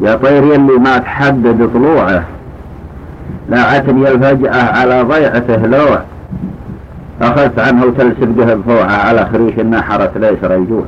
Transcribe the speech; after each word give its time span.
يا 0.00 0.14
طير 0.14 0.44
يلي 0.44 0.78
ما 0.78 0.98
تحدد 0.98 1.70
طلوعه. 1.74 2.24
لا 3.48 3.60
عتني 3.60 4.08
الفجأة 4.08 4.78
على 4.78 5.02
ضيعته 5.02 5.66
لوع. 5.66 6.00
أخذت 7.22 7.58
عنه 7.58 7.84
وتلسبقه 7.84 8.54
بفوعة 8.54 9.06
على 9.06 9.26
خريش 9.32 9.58
نحرت 9.58 10.18
ليسر 10.18 10.54
الجوع 10.54 10.84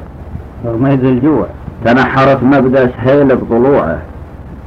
ما 0.80 0.92
يدري 0.92 1.08
الجوع. 1.08 1.46
تنحرت 1.84 2.42
مبدأ 2.42 2.90
سهيل 3.04 3.36
بطلوعه. 3.36 3.98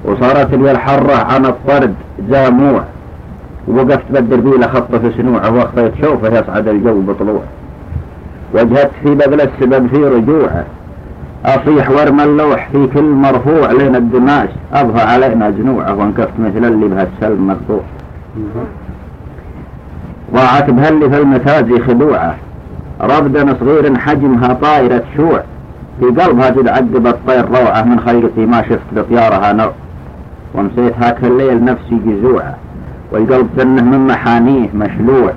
وصارت 0.05 0.54
لي 0.54 0.71
الحرة 0.71 1.16
عن 1.34 1.46
الطرد 1.46 1.93
زاموع. 2.30 2.84
ووقفت 3.68 4.12
بدر 4.12 4.39
بيه 4.39 4.57
لخط 4.57 4.96
في 4.96 5.12
سنوعه 5.18 5.54
واخطيت 5.54 5.93
شوفه 6.02 6.39
يصعد 6.39 6.68
الجو 6.68 7.02
بطلوعه. 7.02 7.48
وجهت 8.54 8.91
في 9.04 9.16
بذل 9.16 9.41
السبب 9.41 9.88
في 9.88 9.98
رجوعه. 9.98 10.66
أصيح 11.46 11.89
ورم 11.89 12.20
اللوح 12.20 12.70
في 12.71 12.88
كل 12.88 13.04
مرفوع 13.04 13.71
لين 13.71 13.95
الدماس 13.95 14.50
أضفى 14.73 15.02
علينا 15.02 15.49
جنوعه 15.49 15.95
وانكفت 15.95 16.40
مثل 16.40 16.66
اللي 16.66 16.88
بها 16.88 17.04
السلم 17.04 17.48
مقطوع 17.48 17.81
ضاعت 20.34 20.70
بهاللي 20.70 21.09
في 21.09 21.18
المتازي 21.18 21.80
خدوعة. 21.80 22.35
ربدا 23.02 23.55
صغير 23.59 23.98
حجمها 23.98 24.54
طائرة 24.54 25.04
شوع. 25.18 25.44
في 25.99 26.05
قلبها 26.05 26.49
تتعذب 26.49 27.08
الطير 27.08 27.46
روعة. 27.46 27.84
من 27.84 27.99
خلقتي 27.99 28.46
ما 28.46 28.62
شفت 28.62 28.93
لطيارها 28.96 29.54
نوع. 29.54 29.71
ومسيت 30.55 30.93
هاك 31.04 31.23
الليل 31.23 31.63
نفسي 31.63 32.02
جزوعة. 32.05 32.55
والقلب 33.12 33.48
سنه 33.57 33.84
من 33.84 34.07
محانيه 34.07 34.70
مشلوع. 34.76 35.32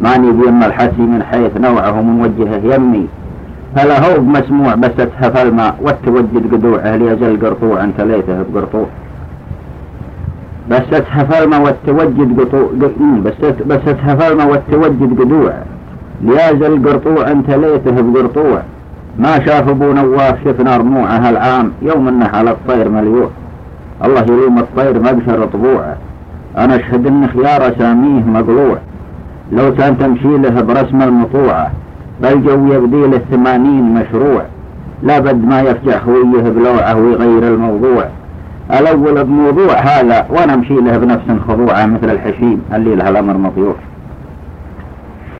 ماني 0.00 0.32
بيم 0.32 0.62
الحسي 0.62 1.02
من 1.02 1.22
حيث 1.22 1.56
نوعه 1.56 2.02
موجهه 2.02 2.74
يمي. 2.74 3.06
فلا 3.76 3.96
هو 4.06 4.20
مسموع 4.20 4.74
بس 4.74 4.90
اتهف 4.98 5.42
الماء. 5.42 5.76
والتوجد 5.82 6.54
قدوعه 6.54 6.96
ليجل 6.96 7.46
قرطوع؟ 7.46 7.84
أنت 7.84 8.00
ليته 8.00 8.42
بقرطوع. 8.54 8.86
بس 10.70 10.82
اتهف 10.92 11.42
الماء 11.42 11.62
والتوجد 11.62 12.40
قطوع. 12.40 12.68
بس 13.24 13.32
بس 13.66 13.80
اتهف 13.88 14.32
الماء 14.32 14.50
والتوجد 14.50 15.20
قدوع 15.20 15.52
ليجل 16.22 16.88
قرطوع 16.88 17.30
أنت 17.30 17.50
ليته 17.50 18.00
بقرطوع. 18.00 18.62
ما 19.18 19.46
شاف 19.46 19.68
أبو 19.68 19.92
نواف 19.92 20.44
شفنا 20.44 20.76
رموعه 20.76 21.28
هالعام 21.28 21.72
يوم 21.82 22.08
إنه 22.08 22.26
على 22.26 22.50
الطير 22.50 22.88
مليوح 22.88 23.30
الله 24.04 24.20
يلوم 24.22 24.58
الطير 24.58 25.00
ما 25.00 25.12
بشر 25.12 25.46
طبوعه. 25.46 25.96
أنا 26.58 26.76
أشهد 26.76 27.06
إن 27.06 27.28
خيار 27.28 27.68
أساميه 27.76 28.24
مقلوع. 28.24 28.78
لو 29.52 29.74
كان 29.74 29.98
تمشي 29.98 30.38
له 30.38 30.60
برسم 30.60 31.02
المطوعة. 31.02 31.70
بل 32.22 32.42
جو 32.42 32.72
يبدي 32.72 33.06
له 33.06 33.20
ثمانين 33.30 33.94
مشروع. 33.94 34.42
لا 35.02 35.18
بد 35.18 35.44
ما 35.44 35.60
يفجع 35.60 35.98
خويه 35.98 36.50
بلوعه 36.50 36.96
ويغير 36.96 37.54
الموضوع. 37.54 38.04
الأول 38.78 39.24
بموضوع 39.24 39.74
هذا 39.74 40.26
وأنا 40.30 40.54
أمشي 40.54 40.74
له 40.74 40.98
بنفس 40.98 41.42
خضوعة 41.48 41.86
مثل 41.86 42.10
الحشيم 42.10 42.62
اللي 42.74 42.94
لها 42.94 43.08
الأمر 43.08 43.36
مطيوح 43.36 43.76